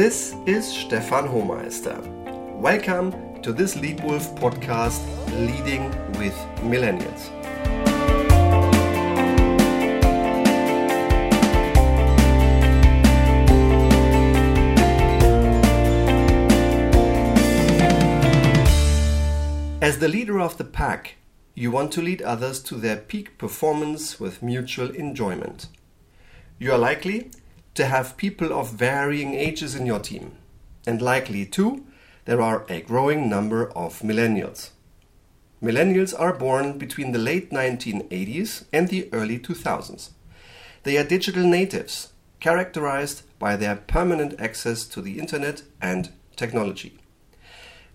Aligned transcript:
This 0.00 0.34
is 0.46 0.66
Stefan 0.66 1.28
Homeister. 1.28 2.00
Welcome 2.58 3.12
to 3.42 3.52
this 3.52 3.74
Leitwolf 3.74 4.34
podcast, 4.38 5.04
Leading 5.46 5.90
with 6.18 6.34
Millennials. 6.62 7.28
As 19.82 19.98
the 19.98 20.08
leader 20.08 20.40
of 20.40 20.56
the 20.56 20.64
pack, 20.64 21.16
you 21.54 21.70
want 21.70 21.92
to 21.92 22.00
lead 22.00 22.22
others 22.22 22.62
to 22.62 22.76
their 22.76 22.96
peak 22.96 23.36
performance 23.36 24.18
with 24.18 24.42
mutual 24.42 24.88
enjoyment. 24.92 25.66
You 26.58 26.72
are 26.72 26.78
likely 26.78 27.32
to 27.74 27.86
have 27.86 28.16
people 28.16 28.52
of 28.52 28.72
varying 28.72 29.34
ages 29.34 29.74
in 29.74 29.86
your 29.86 30.00
team, 30.00 30.36
and 30.86 31.00
likely 31.00 31.46
too, 31.46 31.84
there 32.24 32.40
are 32.40 32.64
a 32.68 32.80
growing 32.80 33.28
number 33.28 33.70
of 33.72 34.00
millennials. 34.00 34.70
Millennials 35.62 36.18
are 36.18 36.32
born 36.32 36.78
between 36.78 37.12
the 37.12 37.18
late 37.18 37.50
1980s 37.50 38.64
and 38.72 38.88
the 38.88 39.08
early 39.12 39.38
2000s. 39.38 40.10
They 40.84 40.96
are 40.96 41.04
digital 41.04 41.44
natives, 41.44 42.12
characterized 42.40 43.22
by 43.38 43.56
their 43.56 43.76
permanent 43.76 44.40
access 44.40 44.84
to 44.86 45.02
the 45.02 45.18
internet 45.18 45.62
and 45.80 46.10
technology. 46.36 46.98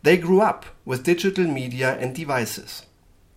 They 0.04 0.18
grew 0.18 0.42
up 0.42 0.68
with 0.86 1.04
digital 1.04 1.46
media 1.46 1.98
and 2.00 2.14
devices. 2.14 2.84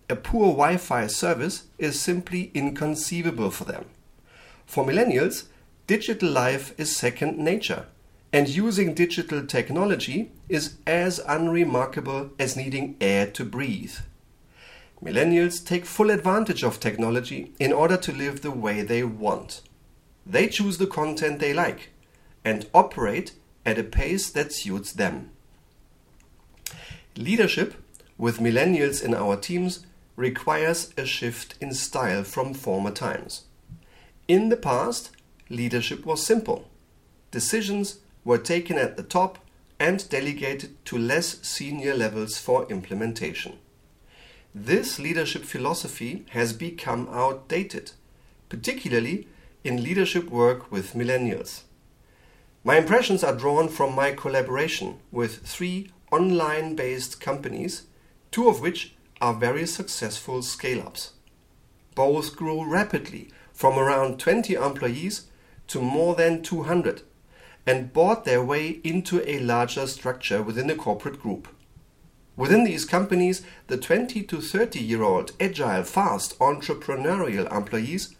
A 0.07 0.15
poor 0.15 0.51
Wi 0.51 0.77
Fi 0.77 1.07
service 1.07 1.63
is 1.79 1.99
simply 1.99 2.51
inconceivable 2.53 3.49
for 3.49 3.65
them. 3.65 3.85
For 4.67 4.85
millennials, 4.85 5.45
digital 5.89 6.29
life 6.29 6.71
is 6.79 6.95
second 6.95 7.39
nature, 7.39 7.87
and 8.31 8.47
using 8.47 8.93
digital 8.93 9.43
technology 9.43 10.31
is 10.47 10.75
as 10.85 11.19
unremarkable 11.27 12.29
as 12.37 12.55
needing 12.55 12.95
air 13.01 13.25
to 13.25 13.43
breathe. 13.43 13.95
Millennials 15.03 15.65
take 15.65 15.87
full 15.87 16.11
advantage 16.11 16.63
of 16.63 16.79
technology 16.79 17.53
in 17.59 17.73
order 17.73 17.97
to 17.97 18.11
live 18.11 18.41
the 18.41 18.51
way 18.51 18.83
they 18.83 19.03
want. 19.03 19.61
They 20.27 20.47
choose 20.47 20.77
the 20.77 20.85
content 20.85 21.39
they 21.39 21.53
like 21.53 21.89
and 22.45 22.67
operate 22.71 23.31
at 23.65 23.79
a 23.79 23.83
pace 23.83 24.29
that 24.29 24.53
suits 24.53 24.93
them. 24.93 25.31
Leadership 27.17 27.73
with 28.15 28.37
millennials 28.37 29.03
in 29.03 29.15
our 29.15 29.35
teams 29.35 29.87
requires 30.15 30.93
a 30.99 31.05
shift 31.07 31.55
in 31.59 31.73
style 31.73 32.23
from 32.23 32.53
former 32.53 32.91
times. 32.91 33.45
In 34.27 34.49
the 34.49 34.57
past, 34.57 35.09
leadership 35.49 36.05
was 36.05 36.25
simple. 36.25 36.69
Decisions 37.31 37.99
were 38.23 38.37
taken 38.37 38.77
at 38.77 38.97
the 38.97 39.03
top 39.03 39.39
and 39.79 40.07
delegated 40.09 40.83
to 40.85 40.97
less 40.97 41.39
senior 41.41 41.95
levels 41.95 42.37
for 42.37 42.69
implementation. 42.69 43.57
This 44.53 44.99
leadership 44.99 45.43
philosophy 45.43 46.25
has 46.29 46.53
become 46.53 47.07
outdated, 47.11 47.91
particularly 48.49 49.27
in 49.63 49.83
leadership 49.83 50.29
work 50.29 50.71
with 50.71 50.93
millennials. 50.93 51.61
My 52.63 52.77
impressions 52.77 53.23
are 53.23 53.35
drawn 53.35 53.69
from 53.69 53.95
my 53.95 54.11
collaboration 54.11 54.99
with 55.11 55.45
three 55.45 55.91
online 56.11 56.75
based 56.75 57.21
companies, 57.21 57.83
two 58.31 58.49
of 58.49 58.59
which 58.59 58.95
are 59.21 59.33
very 59.33 59.65
successful 59.65 60.41
scale 60.41 60.81
ups. 60.81 61.13
Both 61.95 62.35
grew 62.35 62.65
rapidly 62.65 63.29
from 63.53 63.77
around 63.77 64.19
20 64.19 64.55
employees 64.55 65.27
to 65.69 65.81
more 65.81 66.15
than 66.15 66.43
200 66.43 67.01
and 67.65 67.93
bought 67.93 68.25
their 68.25 68.43
way 68.43 68.79
into 68.83 69.27
a 69.29 69.39
larger 69.39 69.87
structure 69.87 70.41
within 70.43 70.67
the 70.67 70.75
corporate 70.75 71.21
group. 71.21 71.47
Within 72.35 72.63
these 72.63 72.85
companies, 72.85 73.41
the 73.67 73.77
20 73.77 74.23
to 74.23 74.41
30 74.41 74.79
year 74.79 75.03
old 75.03 75.33
agile, 75.39 75.83
fast, 75.83 76.37
entrepreneurial 76.39 77.51
employees 77.55 78.15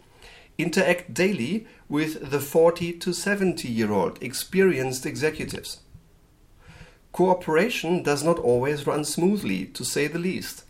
interact 0.57 1.13
daily 1.13 1.65
with 1.87 2.29
the 2.29 2.41
40 2.41 2.93
to 2.93 3.13
70 3.13 3.67
year 3.67 3.91
old 3.91 4.21
experienced 4.21 5.05
executives. 5.05 5.79
Cooperation 7.11 8.03
does 8.03 8.23
not 8.23 8.37
always 8.39 8.85
run 8.85 9.03
smoothly, 9.03 9.65
to 9.67 9.83
say 9.83 10.07
the 10.07 10.19
least. 10.19 10.65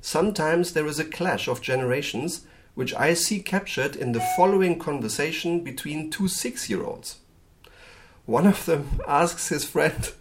Sometimes 0.00 0.72
there 0.72 0.86
is 0.86 0.98
a 0.98 1.04
clash 1.04 1.46
of 1.46 1.60
generations, 1.60 2.46
which 2.74 2.94
I 2.94 3.14
see 3.14 3.40
captured 3.40 3.96
in 3.96 4.12
the 4.12 4.26
following 4.36 4.78
conversation 4.78 5.62
between 5.62 6.10
two 6.10 6.28
six 6.28 6.68
year 6.68 6.82
olds. 6.82 7.18
One 8.26 8.46
of 8.46 8.66
them 8.66 9.00
asks 9.08 9.48
his 9.48 9.64
friend, 9.64 10.12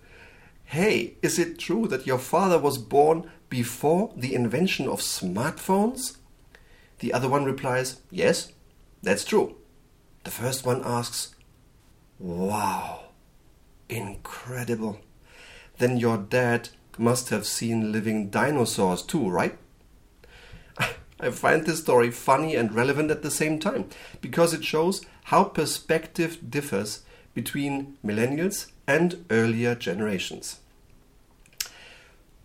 Hey, 0.66 1.16
is 1.22 1.38
it 1.38 1.60
true 1.60 1.88
that 1.88 2.08
your 2.08 2.20
father 2.20 2.58
was 2.58 2.78
born 2.78 3.30
before 3.50 4.14
the 4.16 4.34
invention 4.34 4.88
of 4.88 5.02
smartphones? 5.02 6.18
The 7.00 7.14
other 7.14 7.30
one 7.30 7.46
replies, 7.46 8.02
Yes, 8.10 8.52
that's 9.02 9.26
true. 9.26 9.56
The 10.24 10.32
first 10.32 10.66
one 10.66 10.82
asks, 10.84 11.36
Wow, 12.20 13.06
incredible 13.90 15.00
then 15.78 15.98
your 15.98 16.18
dad 16.18 16.70
must 16.98 17.30
have 17.30 17.46
seen 17.46 17.92
living 17.92 18.30
dinosaurs 18.30 19.02
too, 19.02 19.30
right? 19.30 19.58
I 21.24 21.32
find 21.32 21.66
this 21.66 21.80
story 21.80 22.12
funny 22.12 22.56
and 22.56 22.74
relevant 22.74 23.12
at 23.12 23.22
the 23.22 23.32
same 23.32 23.60
time 23.60 23.86
because 24.22 24.54
it 24.54 24.64
shows 24.64 25.06
how 25.26 25.46
perspective 25.46 26.50
differs 26.50 27.04
between 27.34 27.98
millennials 28.06 28.72
and 28.88 29.26
earlier 29.30 29.76
generations. 29.76 30.60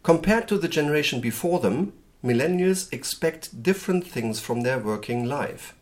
Compared 0.03 0.49
to 0.49 0.59
the 0.59 0.69
generation 0.69 1.21
before 1.21 1.61
them, 1.61 1.93
millennials 2.25 2.93
expect 2.93 3.63
different 3.63 4.07
things 4.07 4.41
from 4.41 4.63
their 4.63 4.79
working 4.79 5.27
life. 5.27 5.75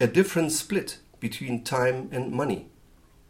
A 0.00 0.06
different 0.06 0.52
split 0.52 0.98
between 1.20 1.64
time 1.64 2.08
and 2.12 2.32
money, 2.32 2.66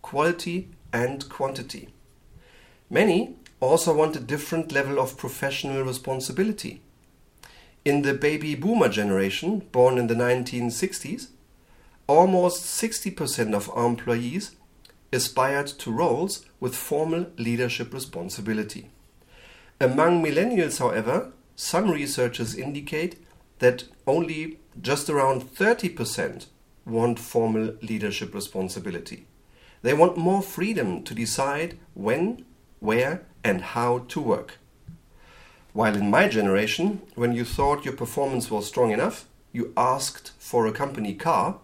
quality 0.03 0.71
and 0.93 1.29
quantity. 1.29 1.89
Many 2.91 3.37
also 3.61 3.95
want 3.95 4.17
a 4.17 4.21
different 4.21 4.73
level 4.73 4.99
of 4.99 5.17
professional 5.17 5.83
responsibility. 5.83 6.81
In 7.89 8.03
the 8.03 8.13
baby 8.13 8.55
boomer 8.55 8.91
generation, 8.91 9.61
born 9.73 9.97
in 9.97 10.09
the 10.09 10.15
1960s, 10.15 11.29
almost 12.07 12.63
60% 12.63 13.55
of 13.55 13.71
employees 13.75 14.55
aspired 15.11 15.69
to 15.69 15.91
roles 15.91 16.45
with 16.61 16.77
formal 16.77 17.29
leadership 17.39 17.95
responsibility. 17.95 18.91
Among 19.81 20.23
millennials, 20.23 20.81
however, 20.81 21.33
some 21.57 21.91
researchers 21.91 22.55
indicate 22.55 23.25
that 23.61 23.85
only 24.07 24.59
just 24.83 25.09
around 25.09 25.45
30% 25.45 26.45
want 26.85 27.19
formal 27.19 27.73
leadership 27.81 28.35
responsibility. 28.35 29.25
They 29.81 29.95
want 29.95 30.19
more 30.19 30.43
freedom 30.43 31.05
to 31.05 31.15
decide 31.15 31.79
when 31.95 32.45
where, 32.81 33.23
and 33.43 33.63
how 33.63 34.01
to 34.09 34.21
work. 34.21 34.59
While 35.79 35.95
in 35.95 36.11
my 36.11 36.27
generation, 36.27 37.03
when 37.15 37.35
you 37.35 37.45
thought 37.45 37.85
your 37.85 37.95
performance 37.95 38.51
was 38.51 38.67
strong 38.67 38.91
enough, 38.91 39.29
you 39.53 39.73
asked 39.77 40.33
for 40.37 40.67
a 40.67 40.73
company 40.73 41.15
car, 41.15 41.61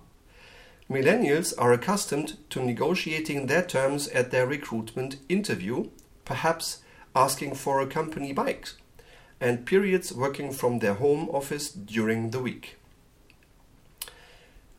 millennials 0.88 1.52
are 1.58 1.72
accustomed 1.72 2.36
to 2.50 2.62
negotiating 2.62 3.48
their 3.48 3.64
terms 3.64 4.06
at 4.10 4.30
their 4.30 4.47
recruitment 4.47 5.16
interview, 5.28 5.91
perhaps 6.25 6.78
asking 7.16 7.56
for 7.56 7.80
a 7.80 7.88
company 7.88 8.32
bike, 8.32 8.69
and 9.41 9.66
periods 9.66 10.12
working 10.12 10.52
from 10.52 10.78
their 10.78 10.94
home 10.94 11.28
office 11.31 11.69
during 11.72 12.31
the 12.31 12.38
week. 12.38 12.76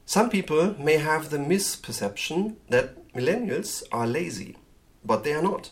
Some 0.05 0.29
people 0.29 0.75
may 0.79 0.95
have 0.95 1.29
the 1.29 1.39
misperception 1.39 2.55
that 2.69 3.11
millennials 3.11 3.83
are 3.91 4.07
lazy, 4.07 4.55
but 5.03 5.25
they 5.25 5.33
are 5.33 5.43
not. 5.43 5.71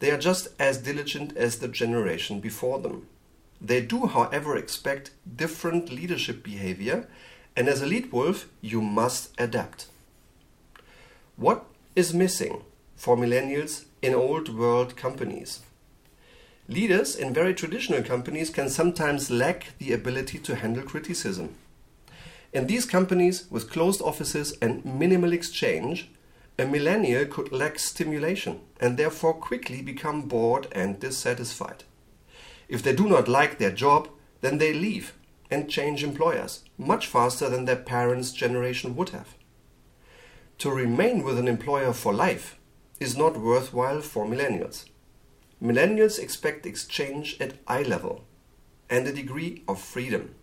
They 0.00 0.10
are 0.10 0.18
just 0.18 0.48
as 0.58 0.78
diligent 0.78 1.36
as 1.36 1.58
the 1.58 1.68
generation 1.68 2.40
before 2.40 2.78
them. 2.80 3.06
They 3.60 3.82
do, 3.82 4.06
however, 4.06 4.56
expect 4.56 5.10
different 5.36 5.92
leadership 5.92 6.42
behavior, 6.42 7.06
and 7.54 7.68
as 7.68 7.82
a 7.82 7.86
lead 7.86 8.10
wolf, 8.10 8.48
you 8.62 8.80
must 8.80 9.30
adapt. 9.38 9.86
What 11.36 11.66
is 11.94 12.14
missing 12.14 12.62
for 12.96 13.16
millennials 13.16 13.84
in 14.00 14.14
old 14.14 14.54
world 14.54 14.96
companies? 14.96 15.60
Leaders 16.66 17.16
in 17.16 17.34
very 17.34 17.52
traditional 17.52 18.02
companies 18.02 18.48
can 18.48 18.70
sometimes 18.70 19.30
lack 19.30 19.76
the 19.78 19.92
ability 19.92 20.38
to 20.38 20.54
handle 20.54 20.84
criticism. 20.84 21.54
In 22.52 22.66
these 22.66 22.86
companies 22.86 23.50
with 23.50 23.70
closed 23.70 24.00
offices 24.00 24.56
and 24.62 24.84
minimal 24.84 25.32
exchange, 25.32 26.10
a 26.60 26.66
millennial 26.66 27.24
could 27.24 27.52
lack 27.52 27.78
stimulation 27.78 28.60
and 28.78 28.96
therefore 28.96 29.32
quickly 29.32 29.80
become 29.80 30.22
bored 30.22 30.68
and 30.72 31.00
dissatisfied. 31.00 31.84
If 32.68 32.82
they 32.82 32.94
do 32.94 33.08
not 33.08 33.28
like 33.28 33.58
their 33.58 33.70
job, 33.70 34.08
then 34.42 34.58
they 34.58 34.74
leave 34.74 35.14
and 35.50 35.70
change 35.70 36.04
employers 36.04 36.62
much 36.76 37.06
faster 37.06 37.48
than 37.48 37.64
their 37.64 37.76
parents' 37.76 38.32
generation 38.32 38.94
would 38.96 39.08
have. 39.08 39.34
To 40.58 40.70
remain 40.70 41.22
with 41.24 41.38
an 41.38 41.48
employer 41.48 41.94
for 41.94 42.12
life 42.12 42.58
is 43.00 43.16
not 43.16 43.40
worthwhile 43.40 44.02
for 44.02 44.26
millennials. 44.26 44.84
Millennials 45.62 46.18
expect 46.18 46.66
exchange 46.66 47.38
at 47.40 47.54
eye 47.66 47.82
level 47.82 48.24
and 48.90 49.06
a 49.06 49.12
degree 49.12 49.62
of 49.66 49.80
freedom. 49.80 50.34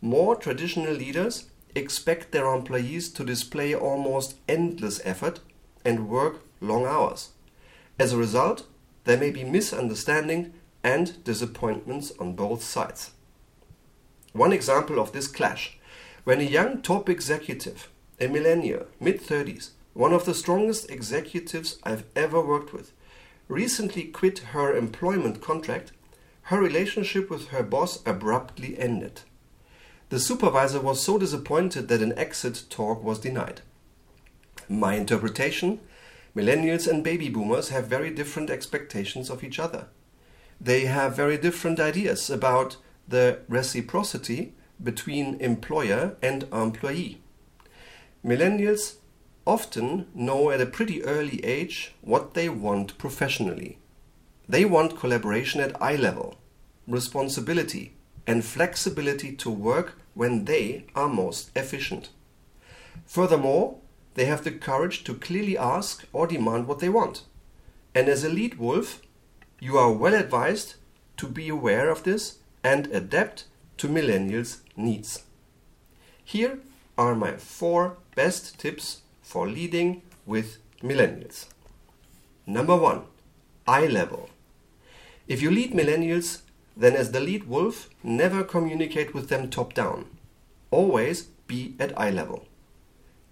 More 0.00 0.34
traditional 0.34 0.92
leaders 0.92 1.50
expect 1.74 2.32
their 2.32 2.52
employees 2.52 3.08
to 3.10 3.24
display 3.24 3.74
almost 3.74 4.36
endless 4.48 5.00
effort 5.04 5.40
and 5.84 6.08
work 6.08 6.42
long 6.60 6.86
hours. 6.86 7.30
As 7.98 8.12
a 8.12 8.16
result, 8.16 8.66
there 9.04 9.18
may 9.18 9.30
be 9.30 9.44
misunderstanding 9.44 10.54
and 10.82 11.22
disappointments 11.24 12.12
on 12.18 12.34
both 12.34 12.62
sides. 12.62 13.12
One 14.32 14.52
example 14.52 14.98
of 14.98 15.12
this 15.12 15.28
clash 15.28 15.78
when 16.24 16.40
a 16.40 16.44
young 16.44 16.80
top 16.80 17.10
executive, 17.10 17.90
a 18.18 18.28
millennial, 18.28 18.86
mid 18.98 19.20
30s, 19.20 19.70
one 19.92 20.12
of 20.12 20.24
the 20.24 20.34
strongest 20.34 20.90
executives 20.90 21.78
I've 21.84 22.04
ever 22.16 22.40
worked 22.40 22.72
with, 22.72 22.92
recently 23.46 24.04
quit 24.04 24.38
her 24.38 24.74
employment 24.74 25.42
contract, 25.42 25.92
her 26.48 26.60
relationship 26.60 27.28
with 27.28 27.48
her 27.48 27.62
boss 27.62 28.02
abruptly 28.06 28.78
ended. 28.78 29.20
The 30.10 30.20
supervisor 30.20 30.80
was 30.80 31.02
so 31.02 31.18
disappointed 31.18 31.88
that 31.88 32.02
an 32.02 32.16
exit 32.18 32.64
talk 32.70 33.02
was 33.02 33.18
denied. 33.18 33.62
My 34.68 34.94
interpretation 34.94 35.80
millennials 36.36 36.88
and 36.88 37.04
baby 37.04 37.28
boomers 37.28 37.68
have 37.68 37.86
very 37.86 38.10
different 38.10 38.50
expectations 38.50 39.30
of 39.30 39.44
each 39.44 39.58
other. 39.58 39.86
They 40.60 40.86
have 40.86 41.16
very 41.16 41.38
different 41.38 41.78
ideas 41.80 42.28
about 42.30 42.76
the 43.06 43.40
reciprocity 43.48 44.54
between 44.82 45.40
employer 45.40 46.16
and 46.22 46.44
employee. 46.52 47.20
Millennials 48.24 48.96
often 49.46 50.06
know 50.14 50.50
at 50.50 50.60
a 50.60 50.66
pretty 50.66 51.04
early 51.04 51.44
age 51.44 51.94
what 52.00 52.34
they 52.34 52.48
want 52.48 52.96
professionally. 52.98 53.78
They 54.48 54.64
want 54.64 54.98
collaboration 54.98 55.60
at 55.60 55.80
eye 55.80 55.96
level, 55.96 56.38
responsibility, 56.86 57.94
and 58.26 58.44
flexibility 58.44 59.32
to 59.32 59.50
work 59.50 59.98
when 60.14 60.44
they 60.44 60.84
are 60.94 61.08
most 61.08 61.50
efficient. 61.56 62.10
Furthermore, 63.06 63.78
they 64.14 64.26
have 64.26 64.44
the 64.44 64.52
courage 64.52 65.04
to 65.04 65.14
clearly 65.14 65.58
ask 65.58 66.04
or 66.12 66.26
demand 66.26 66.66
what 66.66 66.78
they 66.78 66.88
want. 66.88 67.24
And 67.94 68.08
as 68.08 68.24
a 68.24 68.28
lead 68.28 68.58
wolf, 68.58 69.02
you 69.60 69.76
are 69.76 69.92
well 69.92 70.14
advised 70.14 70.74
to 71.16 71.26
be 71.26 71.48
aware 71.48 71.90
of 71.90 72.04
this 72.04 72.38
and 72.62 72.86
adapt 72.88 73.44
to 73.78 73.88
millennials' 73.88 74.60
needs. 74.76 75.24
Here 76.24 76.58
are 76.96 77.14
my 77.14 77.36
four 77.36 77.96
best 78.14 78.58
tips 78.58 79.02
for 79.22 79.48
leading 79.48 80.02
with 80.26 80.58
millennials. 80.82 81.46
Number 82.46 82.76
one, 82.76 83.02
eye 83.66 83.86
level. 83.86 84.30
If 85.26 85.42
you 85.42 85.50
lead 85.50 85.72
millennials, 85.72 86.42
then 86.76 86.94
as 86.94 87.12
the 87.12 87.20
lead 87.20 87.44
wolf, 87.44 87.88
never 88.02 88.42
communicate 88.42 89.14
with 89.14 89.28
them 89.28 89.48
top 89.48 89.74
down. 89.74 90.06
Always 90.70 91.24
be 91.46 91.74
at 91.78 91.98
eye 91.98 92.10
level. 92.10 92.46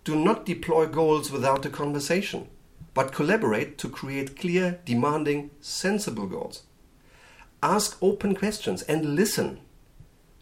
Do 0.04 0.16
not 0.16 0.46
deploy 0.46 0.86
goals 0.86 1.30
without 1.30 1.66
a 1.66 1.70
conversation, 1.70 2.48
but 2.94 3.12
collaborate 3.12 3.78
to 3.78 3.88
create 3.88 4.38
clear, 4.38 4.80
demanding, 4.84 5.50
sensible 5.60 6.26
goals. 6.26 6.62
Ask 7.62 7.96
open 8.02 8.34
questions 8.34 8.82
and 8.82 9.14
listen. 9.14 9.60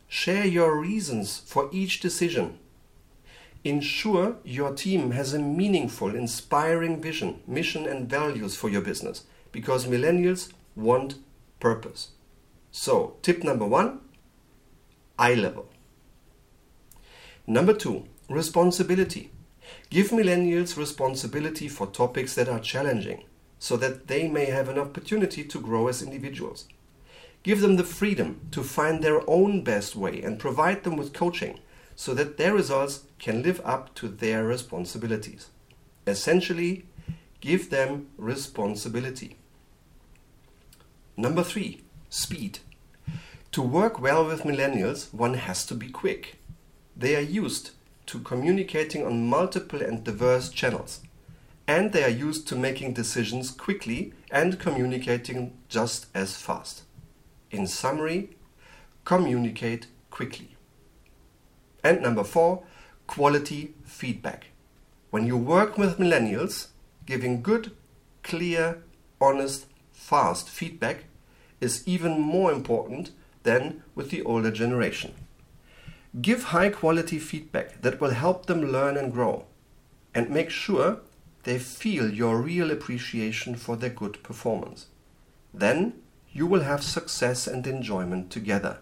Share 0.09 0.47
your 0.47 0.79
reasons 0.79 1.41
for 1.41 1.69
each 1.73 2.01
decision. 2.01 2.59
Ensure 3.63 4.37
your 4.43 4.75
team 4.75 5.11
has 5.11 5.35
a 5.35 5.39
meaningful, 5.39 6.15
inspiring 6.15 7.01
vision, 7.01 7.41
mission, 7.47 7.87
and 7.87 8.09
values 8.09 8.57
for 8.57 8.71
your 8.71 8.81
business 8.81 9.25
because 9.53 9.85
millennials 9.85 10.51
want 10.75 11.17
purpose. 11.61 12.13
So, 12.73 13.17
tip 13.23 13.43
number 13.43 13.67
one 13.67 14.01
eye 15.19 15.35
level. 15.35 15.69
Number 17.47 17.75
two, 17.75 18.05
responsibility. 18.29 19.31
Give 19.91 20.11
millennials 20.11 20.77
responsibility 20.77 21.69
for 21.69 21.87
topics 21.87 22.35
that 22.35 22.49
are 22.49 22.61
challenging 22.61 23.25
so 23.59 23.77
that 23.77 24.07
they 24.07 24.29
may 24.29 24.47
have 24.47 24.69
an 24.69 24.79
opportunity 24.79 25.45
to 25.45 25.61
grow 25.61 25.89
as 25.89 26.03
individuals. 26.03 26.67
Give 27.43 27.61
them 27.61 27.77
the 27.77 27.85
freedom 27.85 28.41
to 28.53 28.63
find 28.63 29.03
their 29.03 29.29
own 29.29 29.63
best 29.63 29.97
way 29.97 30.23
and 30.23 30.39
provide 30.39 30.85
them 30.85 30.97
with 30.97 31.13
coaching 31.13 31.59
so 31.97 32.15
that 32.15 32.37
their 32.37 32.55
results 32.55 33.05
can 33.19 33.43
live 33.43 33.61
up 33.65 33.95
to 33.97 34.09
their 34.09 34.45
responsibilities. 34.45 35.51
Essentially, 36.07 36.87
give 37.41 37.71
them 37.71 38.09
responsibility. 38.17 39.37
Number 41.17 41.43
three, 41.43 41.83
speed. 42.11 42.59
To 43.53 43.63
work 43.63 44.01
well 44.01 44.27
with 44.27 44.43
millennials, 44.43 45.13
one 45.15 45.35
has 45.35 45.65
to 45.67 45.75
be 45.75 45.89
quick. 45.89 46.37
They 46.97 47.17
are 47.17 47.21
used 47.21 47.71
to 48.07 48.19
communicating 48.19 49.07
on 49.07 49.29
multiple 49.29 49.81
and 49.81 50.05
diverse 50.05 50.51
channels. 50.51 51.01
And 51.67 51.93
they 51.93 52.05
are 52.05 52.11
used 52.11 52.49
to 52.49 52.57
making 52.57 52.95
decisions 52.95 53.51
quickly 53.51 54.13
and 54.31 54.59
communicating 54.59 55.57
just 55.69 56.07
as 56.15 56.37
fast. 56.37 56.83
In 57.51 57.67
summary, 57.67 58.37
communicate 59.05 59.87
quickly. 60.11 60.57
And 61.83 62.03
number 62.03 62.25
four, 62.25 62.65
quality 63.07 63.75
feedback. 63.85 64.49
When 65.11 65.27
you 65.27 65.37
work 65.37 65.79
with 65.79 65.99
millennials, 65.99 66.69
giving 67.07 67.43
good, 67.43 67.73
clear, 68.23 68.83
honest, 69.21 69.67
fast 69.93 70.49
feedback 70.49 71.05
is 71.61 71.87
even 71.87 72.21
more 72.21 72.53
important 72.53 73.11
than 73.43 73.83
with 73.95 74.11
the 74.11 74.23
older 74.23 74.51
generation. 74.51 75.15
Give 76.21 76.45
high 76.45 76.71
quality 76.71 77.19
feedback 77.19 77.83
that 77.83 78.01
will 78.01 78.11
help 78.11 78.47
them 78.47 78.73
learn 78.73 78.97
and 78.97 79.13
grow, 79.13 79.45
and 80.15 80.29
make 80.29 80.51
sure 80.51 81.01
they 81.45 81.59
feel 81.59 82.13
your 82.13 82.41
real 82.41 82.71
appreciation 82.71 83.55
for 83.55 83.77
their 83.77 83.91
good 83.91 84.23
performance. 84.23 84.87
Then 85.55 85.95
you 86.33 86.47
will 86.47 86.63
have 86.63 86.83
success 86.83 87.47
and 87.47 87.67
enjoyment 87.67 88.31
together. 88.31 88.79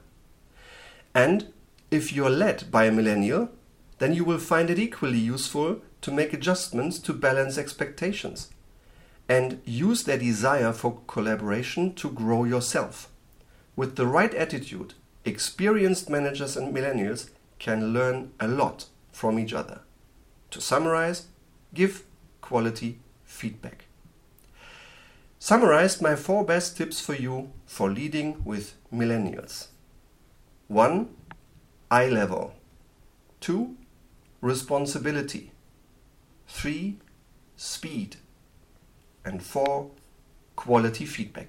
And 1.15 1.53
if 1.91 2.13
you're 2.13 2.31
led 2.31 2.71
by 2.71 2.85
a 2.85 2.93
millennial, 2.93 3.51
then 3.99 4.15
you 4.15 4.25
will 4.25 4.39
find 4.39 4.71
it 4.71 4.79
equally 4.79 5.19
useful 5.19 5.81
to 6.01 6.13
make 6.13 6.33
adjustments 6.33 6.99
to 7.01 7.13
balance 7.13 7.59
expectations 7.59 8.51
and 9.29 9.61
use 9.65 10.05
their 10.05 10.19
desire 10.19 10.73
for 10.73 11.01
collaboration 11.07 11.95
to 11.95 12.11
grow 12.11 12.45
yourself. 12.45 13.11
With 13.77 13.97
the 13.97 14.07
right 14.07 14.35
attitude, 14.35 14.95
experienced 15.25 16.09
managers 16.09 16.57
and 16.57 16.75
millennials 16.75 17.31
can 17.59 17.93
learn 17.93 18.33
a 18.41 18.49
lot 18.49 18.87
from 19.13 19.39
each 19.39 19.53
other. 19.53 19.81
To 20.51 20.61
summarize, 20.61 21.27
give 21.75 22.05
quality 22.41 23.01
feedback. 23.25 23.85
Summarized 25.39 26.03
my 26.03 26.17
four 26.17 26.45
best 26.45 26.77
tips 26.77 27.01
for 27.01 27.15
you 27.15 27.53
for 27.67 27.91
leading 27.91 28.43
with 28.45 28.75
millennials. 28.93 29.69
1. 30.67 31.09
Eye 31.91 32.09
level. 32.09 32.55
2. 33.41 33.77
Responsibility. 34.41 35.53
3. 36.49 36.99
Speed. 37.57 38.17
And 39.29 39.43
4. 39.43 39.91
Quality 40.57 41.05
feedback. 41.05 41.49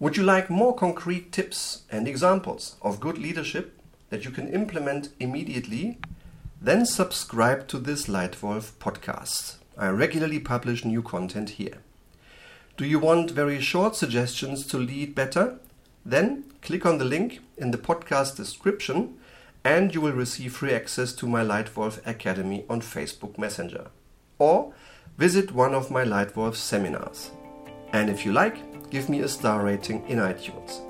Would 0.00 0.16
you 0.16 0.24
like 0.24 0.50
more 0.50 0.74
concrete 0.74 1.30
tips 1.30 1.84
and 1.88 2.08
examples 2.08 2.74
of 2.82 2.98
good 2.98 3.18
leadership 3.18 3.78
that 4.10 4.24
you 4.24 4.32
can 4.32 4.48
implement 4.52 5.10
immediately? 5.20 5.98
Then 6.60 6.86
subscribe 6.86 7.68
to 7.68 7.78
this 7.78 8.06
Leitwolf 8.06 8.72
podcast. 8.80 9.58
I 9.78 9.90
regularly 9.90 10.40
publish 10.40 10.84
new 10.84 11.02
content 11.02 11.50
here. 11.50 11.78
Do 12.76 12.84
you 12.84 12.98
want 12.98 13.30
very 13.30 13.60
short 13.60 13.94
suggestions 13.94 14.66
to 14.66 14.78
lead 14.78 15.14
better? 15.14 15.60
Then 16.04 16.46
click 16.62 16.84
on 16.84 16.98
the 16.98 17.04
link 17.04 17.38
in 17.56 17.70
the 17.70 17.78
podcast 17.78 18.34
description 18.36 19.18
and 19.62 19.94
you 19.94 20.00
will 20.00 20.14
receive 20.14 20.56
free 20.56 20.74
access 20.74 21.12
to 21.12 21.28
my 21.28 21.44
Leitwolf 21.44 22.04
Academy 22.04 22.64
on 22.68 22.80
Facebook 22.80 23.38
Messenger. 23.38 23.86
Or 24.40 24.74
visit 25.18 25.52
one 25.52 25.74
of 25.74 25.90
my 25.90 26.04
Leitwolf 26.04 26.54
seminars. 26.54 27.30
And 27.92 28.10
if 28.10 28.24
you 28.24 28.32
like, 28.32 28.90
give 28.90 29.08
me 29.08 29.20
a 29.20 29.28
star 29.28 29.64
rating 29.64 30.06
in 30.08 30.18
iTunes. 30.18 30.82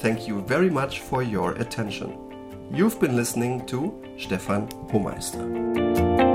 Thank 0.00 0.26
you 0.26 0.42
very 0.42 0.70
much 0.70 1.00
for 1.00 1.22
your 1.22 1.52
attention. 1.52 2.18
You've 2.70 2.98
been 3.00 3.16
listening 3.16 3.66
to 3.66 4.02
Stefan 4.18 4.68
Homeister. 4.90 6.25